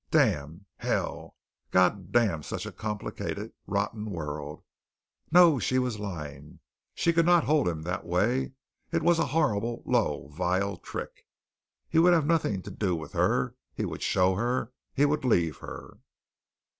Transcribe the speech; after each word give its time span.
Damn! 0.09 0.65
Hell! 0.77 1.35
God 1.69 2.11
damn 2.11 2.41
such 2.41 2.65
a 2.65 2.71
complicated, 2.71 3.53
rotten 3.67 4.09
world! 4.09 4.63
No, 5.31 5.59
she 5.59 5.77
was 5.77 5.99
lying. 5.99 6.59
She 6.95 7.13
could 7.13 7.27
not 7.27 7.43
hold 7.43 7.67
him 7.67 7.83
that 7.83 8.03
way. 8.03 8.53
It 8.91 9.03
was 9.03 9.19
a 9.19 9.27
horrible, 9.27 9.83
low, 9.85 10.29
vile 10.29 10.77
trick. 10.77 11.27
He 11.87 11.99
would 11.99 12.13
have 12.13 12.25
nothing 12.25 12.63
to 12.63 12.71
do 12.71 12.95
with 12.95 13.13
her. 13.13 13.53
He 13.75 13.85
would 13.85 14.01
show 14.01 14.33
her. 14.33 14.71
He 14.91 15.05
would 15.05 15.23
leave 15.23 15.57
her. 15.57 15.99